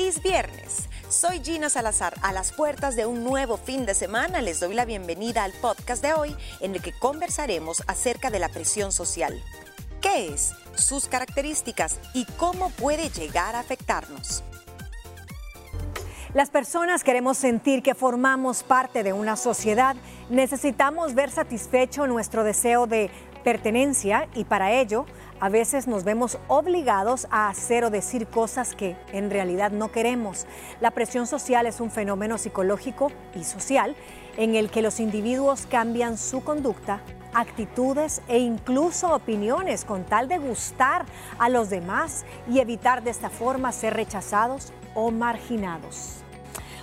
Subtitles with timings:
[0.00, 0.88] Feliz viernes.
[1.10, 2.14] Soy Gina Salazar.
[2.22, 6.02] A las puertas de un nuevo fin de semana les doy la bienvenida al podcast
[6.02, 9.38] de hoy en el que conversaremos acerca de la presión social.
[10.00, 10.54] ¿Qué es?
[10.74, 14.42] Sus características y cómo puede llegar a afectarnos.
[16.32, 19.96] Las personas queremos sentir que formamos parte de una sociedad.
[20.30, 23.10] Necesitamos ver satisfecho nuestro deseo de
[23.44, 25.04] pertenencia y para ello
[25.40, 30.46] a veces nos vemos obligados a hacer o decir cosas que en realidad no queremos.
[30.80, 33.96] La presión social es un fenómeno psicológico y social
[34.36, 37.00] en el que los individuos cambian su conducta,
[37.32, 41.06] actitudes e incluso opiniones con tal de gustar
[41.38, 46.16] a los demás y evitar de esta forma ser rechazados o marginados.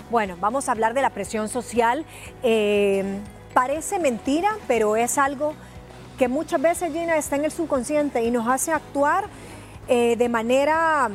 [0.09, 2.05] Bueno, vamos a hablar de la presión social.
[2.41, 3.19] Eh,
[3.53, 5.53] parece mentira, pero es algo
[6.17, 9.25] que muchas veces, Gina, está en el subconsciente y nos hace actuar
[9.87, 11.09] eh, de manera,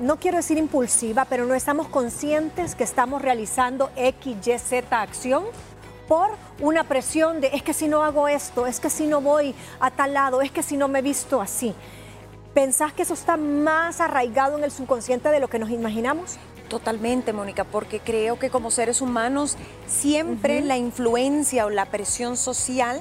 [0.00, 5.44] no quiero decir impulsiva, pero no estamos conscientes que estamos realizando X, Y, Z acción
[6.08, 9.54] por una presión de es que si no hago esto, es que si no voy
[9.78, 11.72] a tal lado, es que si no me he visto así.
[12.52, 16.36] ¿Pensás que eso está más arraigado en el subconsciente de lo que nos imaginamos?
[16.68, 23.00] Totalmente, Mónica, porque creo que como seres humanos siempre la influencia o la presión social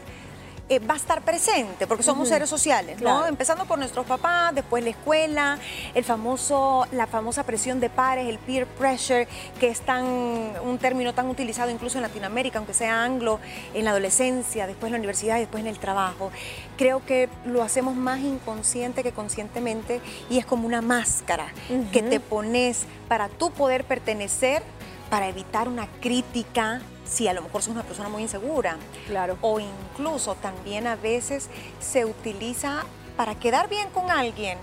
[0.70, 3.26] eh, va a estar presente, porque somos seres sociales, ¿no?
[3.26, 5.58] Empezando por nuestros papás, después la escuela,
[5.96, 9.28] el famoso, la famosa presión de pares, el peer pressure,
[9.60, 13.40] que es tan, un término tan utilizado incluso en Latinoamérica, aunque sea anglo,
[13.74, 16.32] en la adolescencia, después en la universidad y después en el trabajo.
[16.78, 21.48] Creo que lo hacemos más inconsciente que conscientemente y es como una máscara
[21.92, 24.62] que te pones para tú poder pertenecer,
[25.10, 28.78] para evitar una crítica, si a lo mejor sos una persona muy insegura.
[29.08, 29.38] Claro.
[29.42, 32.84] O incluso también a veces se utiliza
[33.18, 34.58] para quedar bien con alguien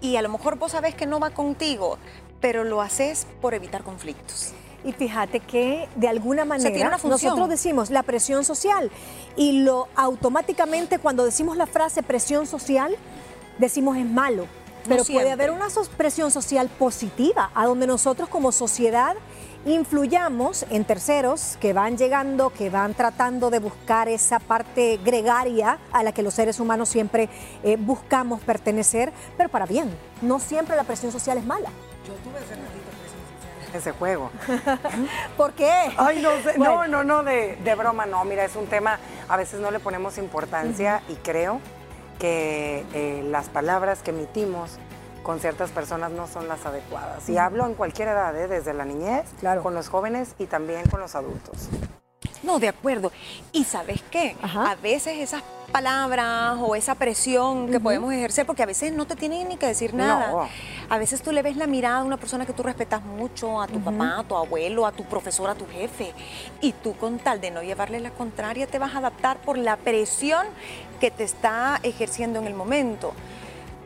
[0.00, 1.98] y a lo mejor vos sabés que no va contigo,
[2.40, 4.52] pero lo haces por evitar conflictos.
[4.84, 8.90] Y fíjate que de alguna manera nosotros decimos la presión social
[9.34, 12.94] y lo automáticamente cuando decimos la frase presión social
[13.58, 14.46] decimos es malo.
[14.86, 19.16] Pero puede haber una presión social positiva, a donde nosotros como sociedad
[19.66, 26.02] influyamos en terceros que van llegando, que van tratando de buscar esa parte gregaria a
[26.02, 27.28] la que los seres humanos siempre
[27.62, 29.90] eh, buscamos pertenecer, pero para bien.
[30.20, 31.70] No siempre la presión social es mala.
[32.06, 33.74] Yo tuve ese ratito presión social.
[33.74, 34.30] Ese juego.
[35.36, 35.72] ¿Por qué?
[35.96, 38.24] Ay, no, no, no, no, de, broma, no.
[38.24, 38.98] Mira, es un tema,
[39.28, 41.60] a veces no le ponemos importancia y creo
[42.18, 44.78] que eh, las palabras que emitimos
[45.24, 47.28] con ciertas personas no son las adecuadas.
[47.28, 48.46] Y hablo en cualquier edad, ¿eh?
[48.46, 49.24] desde la niñez,
[49.62, 51.68] con los jóvenes y también con los adultos.
[52.44, 53.10] No, de acuerdo.
[53.52, 55.42] Y sabes qué, a veces esas
[55.72, 59.66] palabras o esa presión que podemos ejercer, porque a veces no te tienen ni que
[59.66, 60.46] decir nada.
[60.90, 63.66] A veces tú le ves la mirada a una persona que tú respetas mucho, a
[63.66, 66.12] tu papá, a tu abuelo, a tu profesor, a tu jefe,
[66.60, 69.76] y tú con tal de no llevarle la contraria te vas a adaptar por la
[69.76, 70.46] presión
[71.00, 73.14] que te está ejerciendo en el momento.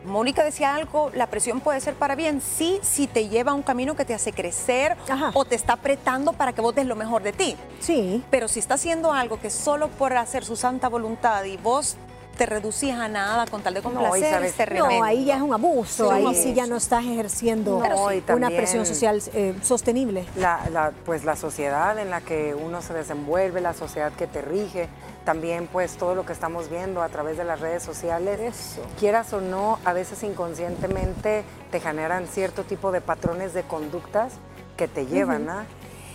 [0.05, 3.63] Mónica decía algo, la presión puede ser para bien, sí, si te lleva a un
[3.63, 4.95] camino que te hace crecer
[5.33, 7.55] o te está apretando para que votes lo mejor de ti.
[7.79, 8.23] Sí.
[8.31, 11.97] Pero si está haciendo algo que solo por hacer su santa voluntad y vos
[12.39, 16.09] te reducías a nada con tal de complacer, no, no, ahí ya es un abuso,
[16.09, 17.83] ahí sí ya no estás ejerciendo
[18.29, 20.23] una presión social eh, sostenible.
[20.37, 24.87] La, pues la sociedad en la que uno se desenvuelve, la sociedad que te rige,
[25.25, 29.41] también pues todo lo que estamos viendo a través de las redes sociales, quieras o
[29.41, 34.31] no, a veces inconscientemente te generan cierto tipo de patrones de conductas
[34.77, 35.65] que te llevan a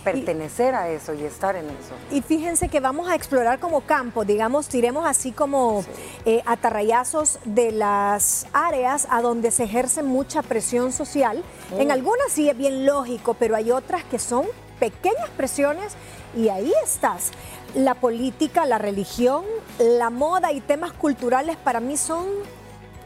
[0.05, 1.93] pertenecer a eso y estar en eso.
[2.11, 5.83] Y fíjense que vamos a explorar como campo, digamos, tiremos así como
[6.25, 11.43] eh, atarrayazos de las áreas a donde se ejerce mucha presión social.
[11.77, 14.45] En algunas sí es bien lógico, pero hay otras que son
[14.79, 15.93] pequeñas presiones
[16.37, 17.31] y ahí estás.
[17.73, 19.43] La política, la religión,
[19.79, 22.25] la moda y temas culturales para mí son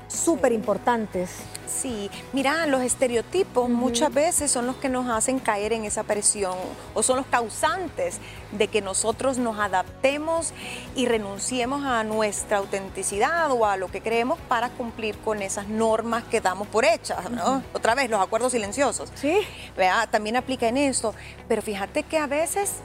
[0.10, 1.30] súper importantes.
[1.68, 6.56] Sí, mira, los estereotipos muchas veces son los que nos hacen caer en esa presión
[6.94, 8.18] o son los causantes
[8.52, 10.52] de que nosotros nos adaptemos
[10.96, 16.24] y renunciemos a nuestra autenticidad o a lo que creemos para cumplir con esas normas
[16.24, 17.64] que damos por hechas, ¿no?
[17.74, 19.12] Otra vez, los acuerdos silenciosos.
[19.16, 19.38] Sí.
[19.78, 21.14] Vea, también aplica en esto,
[21.48, 22.78] pero fíjate que a veces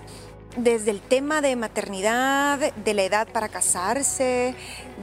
[0.56, 4.54] desde el tema de maternidad, de la edad para casarse,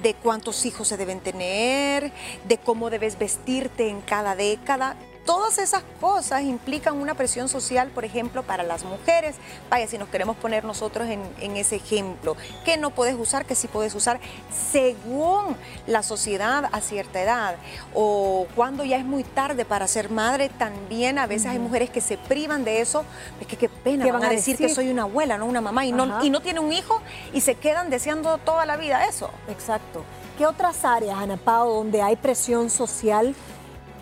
[0.01, 2.11] de cuántos hijos se deben tener,
[2.47, 4.95] de cómo debes vestirte en cada década.
[5.25, 9.35] Todas esas cosas implican una presión social, por ejemplo, para las mujeres.
[9.69, 12.35] Vaya, si nos queremos poner nosotros en, en ese ejemplo,
[12.65, 14.19] que no puedes usar, que sí puedes usar,
[14.71, 15.55] según
[15.87, 17.55] la sociedad a cierta edad,
[17.93, 22.01] o cuando ya es muy tarde para ser madre, también a veces hay mujeres que
[22.01, 23.03] se privan de eso,
[23.39, 25.91] es que qué pena, van, a decir, que soy una abuela, no una mamá, y
[25.91, 27.01] no, y no tiene un hijo,
[27.33, 29.29] y se quedan deseando toda la vida eso.
[29.49, 30.03] Exacto.
[30.37, 33.35] ¿Qué otras áreas, Ana Pao, donde hay presión social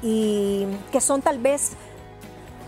[0.02, 1.72] y que son tal vez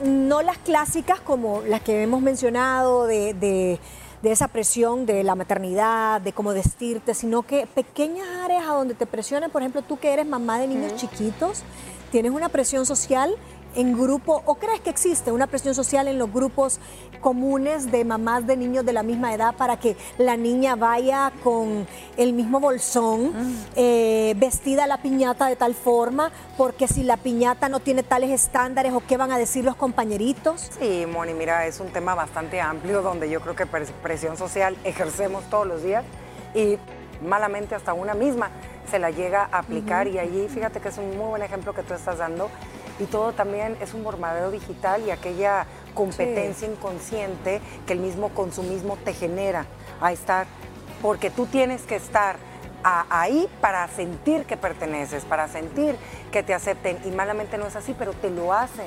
[0.04, 3.80] no las clásicas como las que hemos mencionado de,
[4.24, 9.06] esa presión de la maternidad, de cómo vestirte, sino que pequeñas áreas a donde te
[9.06, 11.64] presionan, por ejemplo, tú que eres mamá de niños chiquitos,
[12.12, 13.36] tienes una presión social
[13.76, 16.80] en grupo o crees que existe una presión social en los grupos
[17.22, 21.88] comunes de mamás de niños de la misma edad para que la niña vaya con
[22.18, 23.56] el mismo bolsón, mm.
[23.76, 28.94] eh, vestida la piñata de tal forma, porque si la piñata no tiene tales estándares
[28.94, 30.70] o qué van a decir los compañeritos?
[30.80, 35.44] Sí, Moni, mira, es un tema bastante amplio donde yo creo que presión social ejercemos
[35.50, 36.04] todos los días
[36.54, 36.78] y
[37.22, 38.50] malamente hasta una misma
[38.90, 41.84] se la llega a aplicar y allí fíjate que es un muy buen ejemplo que
[41.84, 42.50] tú estás dando
[43.00, 48.98] y todo también es un bombardeo digital y aquella competencia inconsciente que el mismo consumismo
[48.98, 49.66] te genera
[50.00, 50.46] a estar,
[51.02, 52.38] porque tú tienes que estar
[52.84, 55.96] ahí para sentir que perteneces, para sentir
[56.32, 58.86] que te acepten y malamente no es así, pero te lo hacen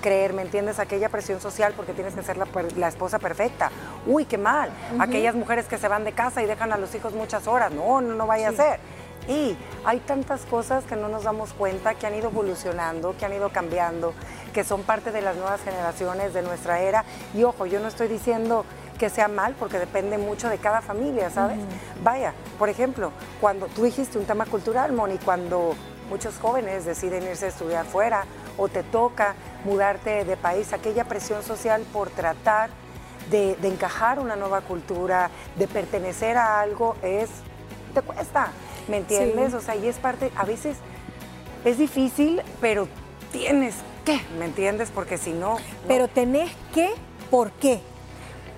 [0.00, 0.78] creer, ¿me entiendes?
[0.78, 3.70] Aquella presión social porque tienes que ser la, esposa perfecta.
[4.06, 4.70] Uy, qué mal.
[4.98, 7.70] Aquellas mujeres que se van de casa y dejan a los hijos muchas horas.
[7.70, 8.80] No, no, no vaya a ser.
[9.28, 13.32] Y hay tantas cosas que no nos damos cuenta, que han ido evolucionando, que han
[13.32, 14.14] ido cambiando,
[14.52, 17.04] que son parte de las nuevas generaciones de nuestra era.
[17.34, 18.64] Y ojo, yo no estoy diciendo
[18.98, 21.58] que sea mal porque depende mucho de cada familia, ¿sabes?
[22.02, 25.74] Vaya, por ejemplo, cuando tú dijiste un tema cultural, Moni, cuando
[26.10, 28.24] muchos jóvenes deciden irse a estudiar fuera
[28.58, 32.68] o te toca mudarte de país, aquella presión social por tratar
[33.30, 37.30] de, de encajar una nueva cultura, de pertenecer a algo, es,
[37.94, 38.48] te cuesta.
[38.90, 39.54] ¿Me entiendes?
[39.54, 40.76] O sea, y es parte, a veces
[41.64, 42.88] es difícil, pero
[43.32, 44.90] tienes que, ¿me entiendes?
[44.92, 45.58] Porque si no...
[45.86, 46.90] Pero tenés que,
[47.30, 47.80] ¿por qué?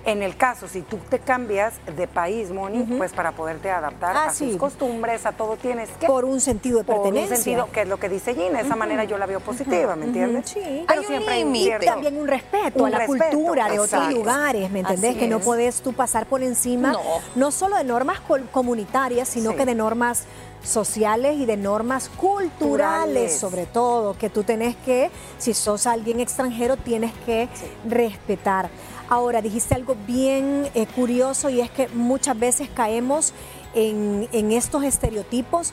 [0.05, 4.25] En el caso, si tú te cambias de país, Moni, pues para poderte adaptar ah,
[4.25, 6.07] a sus costumbres, a todo tienes que...
[6.07, 7.21] Por un sentido de pertenencia.
[7.21, 9.39] Por un sentido, que es lo que dice Gina, de esa manera yo la veo
[9.39, 10.49] positiva, ¿me entiendes?
[10.49, 10.83] Sí.
[10.87, 15.15] Pero siempre hay También un respeto a la cultura de otros lugares, ¿me entendés?
[15.15, 16.93] que no puedes tú pasar por encima,
[17.35, 18.19] no, solo de normas
[18.51, 20.25] comunitarias, sino que de normas
[20.63, 26.77] sociales y de normas culturales, sobre todo, que tú tenés que, si sos alguien extranjero,
[26.77, 27.47] tienes que
[27.87, 28.69] respetar.
[29.13, 33.31] Ahora, dijiste algo bien eh, curioso y es que muchas veces caemos
[33.75, 35.71] en, estos estereotipos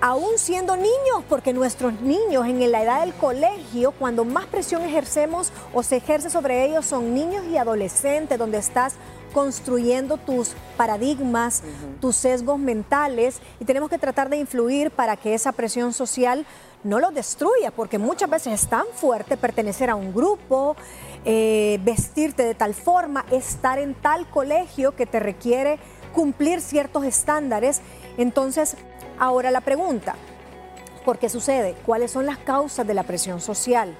[0.00, 5.52] aún siendo niños, porque nuestros niños en la edad del colegio, cuando más presión ejercemos
[5.74, 8.94] o se ejerce sobre ellos, son niños y adolescentes, donde estás
[9.34, 11.62] construyendo tus paradigmas,
[12.00, 16.46] tus sesgos mentales, y tenemos que tratar de influir para que esa presión social
[16.82, 20.76] no lo destruya, porque muchas veces es tan fuerte pertenecer a un grupo,
[21.24, 25.78] eh, vestirte de tal forma, estar en tal colegio que te requiere
[26.12, 27.80] cumplir ciertos estándares.
[28.16, 28.76] Entonces,
[29.18, 30.14] ahora la pregunta,
[31.04, 31.74] ¿por qué sucede?
[31.84, 33.96] ¿Cuáles son las causas de la presión social?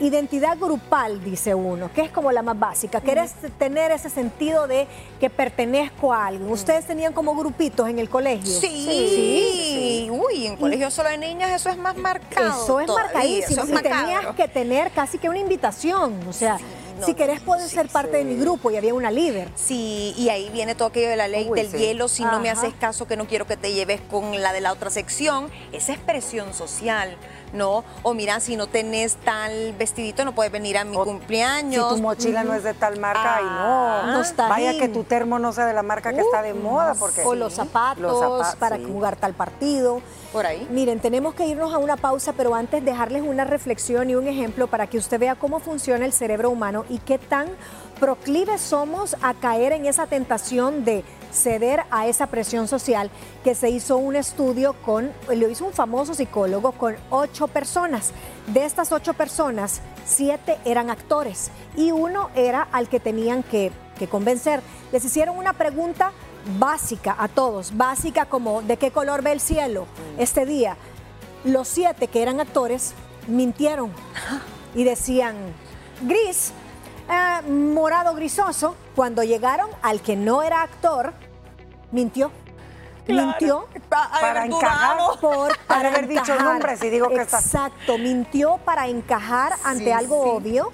[0.00, 3.00] Identidad grupal, dice uno, que es como la más básica.
[3.00, 4.86] Quieres tener ese sentido de
[5.20, 6.50] que pertenezco a alguien.
[6.50, 8.60] ¿Ustedes tenían como grupitos en el colegio?
[8.60, 8.68] Sí.
[8.68, 10.10] sí.
[10.10, 12.62] Uy, en colegio solo de niñas eso es más marcado.
[12.62, 13.64] Eso es marcadísimo.
[13.64, 16.18] y tenías que tener casi que una invitación.
[16.26, 16.58] O sea,
[17.04, 19.48] si querés puedes ser parte de mi grupo y había una líder.
[19.54, 22.74] Sí, y ahí viene todo aquello de la ley del hielo, si no me haces
[22.74, 25.98] caso que no quiero que te lleves con la de la otra sección, esa es
[25.98, 27.16] presión social.
[27.52, 27.84] ¿No?
[28.02, 31.88] O mira, si no tenés tal vestidito, no puedes venir a mi cumpleaños.
[31.90, 34.06] Si tu mochila no es de tal marca, y no.
[34.06, 36.94] no está Vaya que tu termo no sea de la marca que está de moda.
[36.94, 40.00] porque O los zapatos, para jugar tal partido.
[40.32, 40.66] Por ahí.
[40.70, 44.68] Miren, tenemos que irnos a una pausa, pero antes dejarles una reflexión y un ejemplo
[44.68, 47.48] para que usted vea cómo funciona el cerebro humano y qué tan
[47.98, 53.10] proclives somos a caer en esa tentación de ceder a esa presión social
[53.44, 58.12] que se hizo un estudio con, lo hizo un famoso psicólogo con ocho personas.
[58.48, 64.08] De estas ocho personas, siete eran actores y uno era al que tenían que, que
[64.08, 64.60] convencer.
[64.92, 66.12] Les hicieron una pregunta
[66.58, 69.86] básica a todos, básica como ¿de qué color ve el cielo
[70.18, 70.76] este día?
[71.44, 72.94] Los siete que eran actores
[73.26, 73.92] mintieron
[74.74, 75.36] y decían
[76.02, 76.52] gris
[77.10, 81.12] eh, morado grisoso, cuando llegaron al que no era actor,
[81.90, 82.30] mintió.
[83.06, 84.98] Mintió para encajar.
[85.20, 87.38] Por, para haber dicho nombres y digo que está.
[87.38, 90.70] Exacto, mintió para encajar ante algo obvio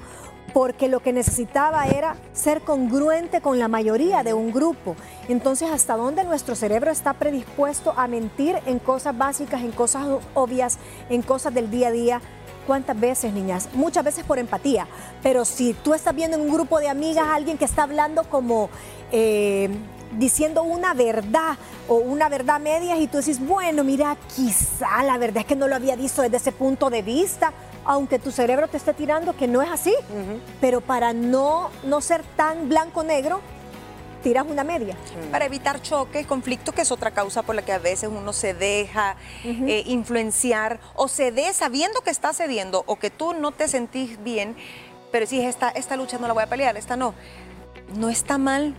[0.56, 4.96] porque lo que necesitaba era ser congruente con la mayoría de un grupo.
[5.28, 10.78] Entonces, ¿hasta dónde nuestro cerebro está predispuesto a mentir en cosas básicas, en cosas obvias,
[11.10, 12.22] en cosas del día a día?
[12.66, 13.68] ¿Cuántas veces, niñas?
[13.72, 14.86] Muchas veces por empatía,
[15.22, 18.24] pero si tú estás viendo en un grupo de amigas a alguien que está hablando
[18.24, 18.70] como...
[19.12, 19.70] Eh,
[20.12, 21.56] diciendo una verdad
[21.88, 25.68] o una verdad media y tú dices, bueno, mira, quizá la verdad es que no
[25.68, 27.52] lo había visto desde ese punto de vista,
[27.84, 29.94] aunque tu cerebro te esté tirando que no es así,
[30.60, 33.40] pero para no, no ser tan blanco-negro,
[34.26, 34.96] tiras una media.
[35.30, 38.54] Para evitar choques, conflictos, que es otra causa por la que a veces uno se
[38.54, 39.14] deja
[39.44, 44.56] eh, influenciar o cede sabiendo que está cediendo o que tú no te sentís bien,
[45.12, 47.14] pero si esta, esta lucha no la voy a pelear, esta no.
[47.94, 48.74] No está mal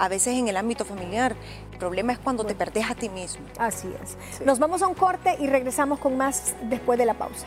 [0.00, 1.36] a veces en el ámbito familiar.
[1.70, 3.46] El problema es cuando te perdés a ti mismo.
[3.56, 4.40] Así es.
[4.44, 7.46] Nos vamos a un corte y regresamos con más después de la pausa.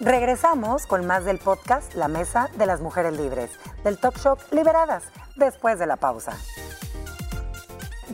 [0.00, 3.50] Regresamos con más del podcast La Mesa de las Mujeres Libres,
[3.82, 5.04] del Talk Show Liberadas,
[5.36, 6.36] después de la pausa.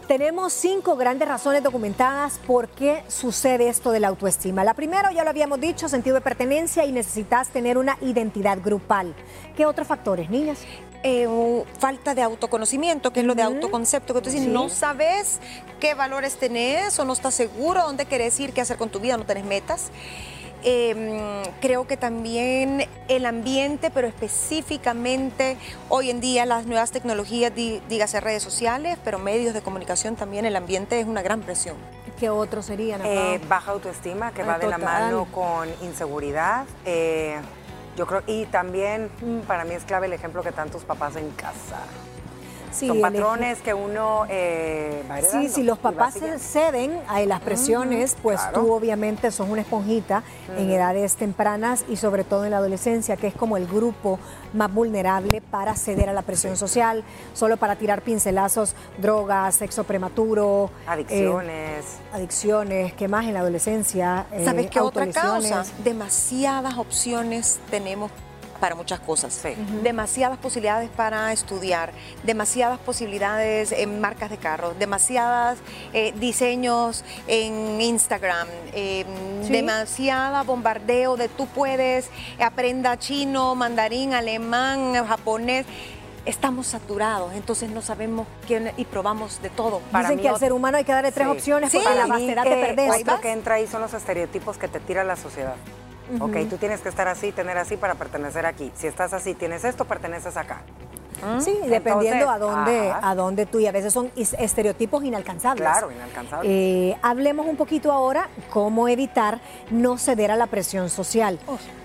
[0.07, 4.63] Tenemos cinco grandes razones documentadas por qué sucede esto de la autoestima.
[4.63, 9.13] La primera, ya lo habíamos dicho, sentido de pertenencia y necesitas tener una identidad grupal.
[9.57, 10.61] ¿Qué otros factores, niñas?
[11.03, 11.27] Eh,
[11.81, 15.41] falta de autoconocimiento, que es lo de autoconcepto, que tú dices, no sabes
[15.81, 19.17] qué valores tenés o no estás seguro dónde querés ir, qué hacer con tu vida,
[19.17, 19.91] no tenés metas.
[20.65, 25.57] Em, creo que también el ambiente, pero específicamente
[25.89, 30.55] hoy en día las nuevas tecnologías, dígase redes sociales, pero medios de comunicación también, el
[30.55, 31.77] ambiente es una gran presión.
[32.19, 33.01] ¿Qué otros serían?
[33.05, 36.65] Eh, baja autoestima, que va de la mano con inseguridad.
[36.85, 37.37] Eh,
[37.97, 41.31] yo creo, y también mm, para mí es clave el ejemplo que tantos papás en
[41.31, 41.81] casa.
[42.73, 48.41] Son patrones que uno eh, va Sí, si los papás ceden a las presiones, pues
[48.53, 50.23] tú obviamente sos una esponjita
[50.57, 54.19] en edades tempranas y sobre todo en la adolescencia, que es como el grupo
[54.53, 60.71] más vulnerable para ceder a la presión social, solo para tirar pincelazos, drogas, sexo prematuro.
[60.83, 61.85] Eh, adicciones.
[62.13, 64.27] adicciones, ¿qué más en la adolescencia?
[64.45, 65.65] ¿Sabes qué otra causa?
[65.85, 68.11] Demasiadas opciones tenemos
[68.63, 69.43] para muchas cosas.
[69.83, 71.91] Demasiadas posibilidades para estudiar,
[72.23, 75.59] demasiadas posibilidades en marcas de carros, demasiadas
[75.93, 79.05] eh, diseños en Instagram, eh,
[79.49, 85.67] demasiada bombardeo de tú puedes, aprenda chino, mandarín, alemán, japonés
[86.25, 89.81] estamos saturados, entonces no sabemos quién y probamos de todo.
[89.91, 92.51] Para Dicen que al ser humano hay que darle tres opciones porque la vastedad te
[92.51, 93.05] perdés.
[93.05, 95.57] Lo que entra ahí son los estereotipos que te tira la sociedad.
[96.21, 98.73] Ok, tú tienes que estar así, tener así para pertenecer aquí.
[98.75, 100.63] Si estás así, tienes esto, perteneces acá.
[101.41, 105.69] Sí, dependiendo a dónde, a dónde tú y a veces son estereotipos inalcanzables.
[105.69, 106.51] Claro, inalcanzables.
[106.51, 109.41] Eh, hablemos un poquito ahora cómo evitar
[109.71, 111.39] no ceder a la presión social.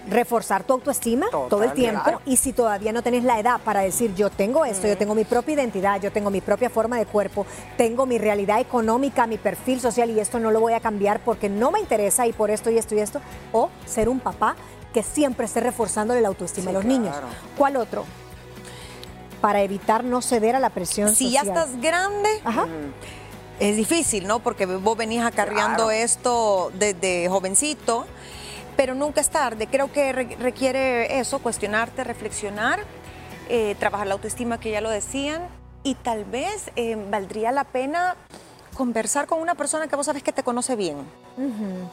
[0.09, 4.15] Reforzar tu autoestima todo el tiempo y si todavía no tenés la edad para decir
[4.15, 7.45] yo tengo esto, yo tengo mi propia identidad, yo tengo mi propia forma de cuerpo,
[7.75, 11.49] tengo mi realidad económica, mi perfil social y esto no lo voy a cambiar porque
[11.49, 13.21] no me interesa y por esto y esto y esto.
[13.51, 14.55] O ser un papá
[14.93, 17.15] que siempre esté reforzando la autoestima de los niños.
[17.57, 18.05] ¿Cuál otro?
[19.41, 22.29] Para evitar no ceder a la presión si ya estás grande,
[23.59, 24.39] es difícil, ¿no?
[24.39, 28.05] Porque vos venís acarreando esto desde jovencito,
[28.75, 29.67] pero nunca es tarde.
[29.67, 32.83] Creo que requiere eso, cuestionarte, reflexionar,
[33.49, 35.41] eh, trabajar la autoestima, que ya lo decían,
[35.83, 38.15] y tal vez eh, valdría la pena
[38.75, 40.97] conversar con una persona que vos sabes que te conoce bien.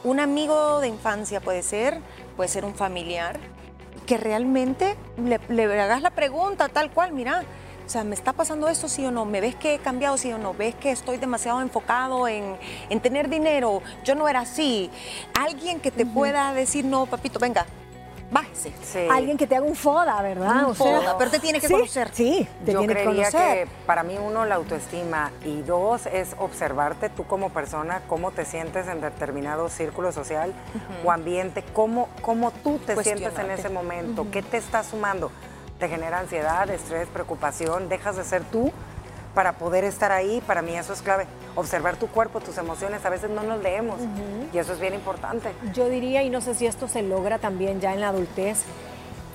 [0.03, 1.99] Un amigo de infancia puede ser,
[2.35, 3.39] puede ser un familiar
[4.05, 7.43] que realmente le, hagas la pregunta tal cual, mira,
[7.85, 9.25] o sea, ¿me está pasando esto sí o no?
[9.25, 10.53] ¿Me ves que he cambiado sí o no?
[10.53, 12.57] ¿Ves que estoy demasiado enfocado en,
[13.01, 13.83] tener dinero?
[14.03, 14.89] Yo no era así.
[15.39, 17.67] Alguien que te pueda decir, no, papito, venga,
[18.31, 19.09] bájese.
[19.09, 20.67] Alguien que te haga un foda, ¿verdad?
[20.67, 22.09] Un foda, pero te tiene que conocer.
[22.13, 23.31] Sí, te Yo tiene que conocer.
[23.67, 28.45] que para mí uno la autoestima y dos es observarte tú como persona, cómo te
[28.45, 30.53] sientes en determinado círculo social
[31.03, 35.31] o ambiente, cómo, cómo tú te sientes en ese momento, qué te está sumando.
[35.79, 38.71] Te genera ansiedad, estrés, preocupación, dejas de ser tú
[39.35, 41.27] para poder estar ahí, para mí eso es clave.
[41.55, 43.99] Observar tu cuerpo, tus emociones, a veces no nos leemos
[44.51, 45.51] y eso es bien importante.
[45.73, 48.63] Yo diría, y no sé si esto se logra también ya en la adultez,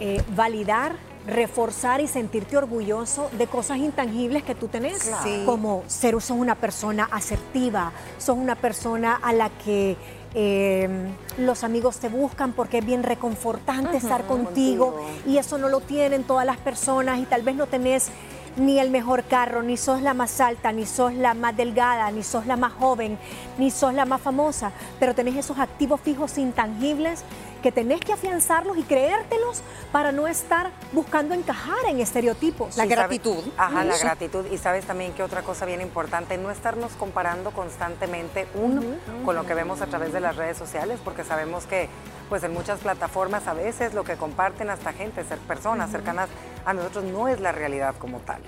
[0.01, 5.11] eh, validar, reforzar y sentirte orgulloso de cosas intangibles que tú tenés,
[5.45, 9.99] como ser sos una persona asertiva, sos una persona a la que
[10.33, 15.81] em, los amigos te buscan porque es bien reconfortante estar contigo, y eso no lo
[15.81, 18.11] tienen todas las personas y tal vez no tenés
[18.57, 22.23] ni el mejor carro, ni sos la más alta, ni sos la más delgada, ni
[22.23, 23.19] sos la más joven,
[23.59, 27.25] ni sos la más famosa, pero tenés esos activos fijos intangibles
[27.63, 32.77] que tenés que afianzarlos y creértelos para no estar buscando encajar en estereotipos.
[32.77, 33.45] La gratitud.
[33.57, 34.47] ajá, la gratitud.
[34.51, 38.83] Y sabes también que otra cosa bien importante, no estarnos comparando constantemente uno
[39.25, 41.89] con lo que vemos a través de las redes sociales, porque sabemos que
[42.31, 46.31] pues en muchas plataformas a veces lo que comparten hasta gente, ser personas cercanas
[46.65, 48.41] a nosotros no es la realidad como tal.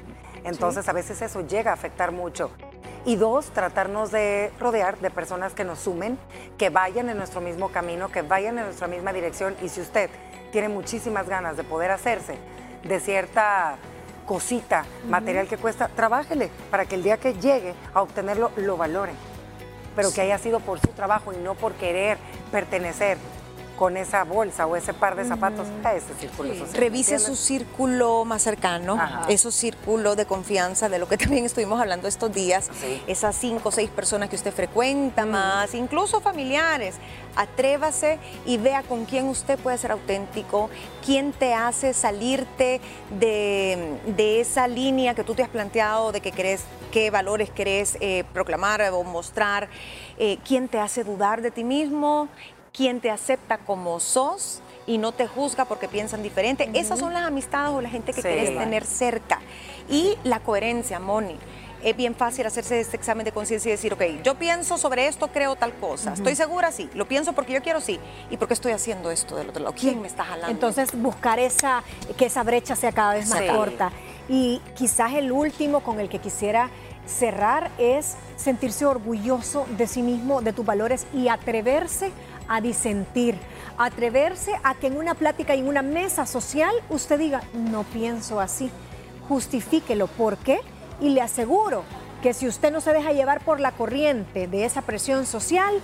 [0.44, 2.50] Entonces a veces eso llega a afectar mucho.
[3.04, 6.16] Y dos, tratarnos de rodear de personas que nos sumen,
[6.56, 9.56] que vayan en nuestro mismo camino, que vayan en nuestra misma dirección.
[9.60, 10.08] Y si usted
[10.52, 12.36] tiene muchísimas ganas de poder hacerse
[12.84, 13.76] de cierta
[14.26, 19.12] cosita, material que cuesta, trabájele para que el día que llegue a obtenerlo lo valore.
[19.96, 22.18] Pero que haya sido por su trabajo y no por querer
[22.52, 23.18] pertenecer
[23.82, 26.72] con esa bolsa o ese par de zapatos a ese círculo social.
[26.72, 28.96] Revise su círculo más cercano,
[29.28, 32.70] esos círculos de confianza de lo que también estuvimos hablando estos días,
[33.08, 36.94] esas cinco o seis personas que usted frecuenta más, incluso familiares.
[37.34, 40.70] Atrévase y vea con quién usted puede ser auténtico,
[41.04, 42.80] quién te hace salirte
[43.18, 46.62] de, esa línea que tú te has planteado de que querés,
[46.92, 49.68] qué valores querés eh, proclamar o mostrar,
[50.18, 52.28] eh, quién te hace dudar de ti mismo
[52.72, 56.68] quien te acepta como sos y no te juzga porque piensan diferente.
[56.74, 59.40] Esas son las amistades o la gente que quieres tener cerca.
[59.88, 61.36] Y la coherencia, Moni.
[61.84, 65.28] Es bien fácil hacerse este examen de conciencia y decir, ok, yo pienso sobre esto,
[65.28, 66.12] creo tal cosa.
[66.12, 66.70] ¿Estoy segura?
[66.70, 66.88] Sí.
[66.94, 67.80] ¿Lo pienso porque yo quiero?
[67.80, 67.98] Sí.
[68.30, 69.74] ¿Y por qué estoy haciendo esto del otro lado?
[69.76, 70.52] ¿Quién me está jalando?
[70.52, 71.82] Entonces, buscar esa,
[72.16, 73.90] que esa brecha sea cada vez más corta.
[74.28, 76.70] Y quizás el último con el que quisiera
[77.04, 82.12] cerrar es sentirse orgulloso de sí mismo, de tus valores y atreverse
[82.48, 83.36] a disentir,
[83.78, 88.40] atreverse a que en una plática y en una mesa social usted diga, no pienso
[88.40, 88.70] así,
[89.28, 90.60] justifíquelo, ¿por qué?
[91.00, 91.84] Y le aseguro
[92.22, 95.74] que si usted no se deja llevar por la corriente de esa presión social,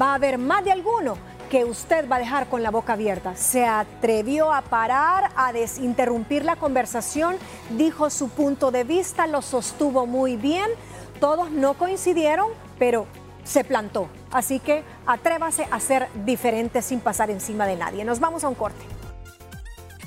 [0.00, 1.16] va a haber más de alguno
[1.50, 3.36] que usted va a dejar con la boca abierta.
[3.36, 7.36] Se atrevió a parar, a desinterrumpir la conversación,
[7.70, 10.68] dijo su punto de vista, lo sostuvo muy bien.
[11.20, 13.06] Todos no coincidieron, pero
[13.46, 14.08] se plantó.
[14.30, 18.04] Así que atrévase a ser diferente sin pasar encima de nadie.
[18.04, 18.84] Nos vamos a un corte.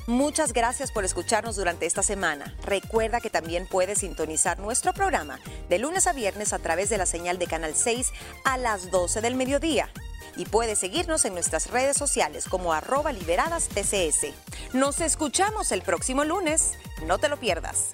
[0.09, 2.55] Muchas gracias por escucharnos durante esta semana.
[2.65, 7.05] Recuerda que también puedes sintonizar nuestro programa de lunes a viernes a través de la
[7.05, 8.11] señal de Canal 6
[8.43, 9.87] a las 12 del mediodía.
[10.35, 14.33] Y puedes seguirnos en nuestras redes sociales como arroba liberadas TCS.
[14.73, 16.71] Nos escuchamos el próximo lunes.
[17.05, 17.93] No te lo pierdas.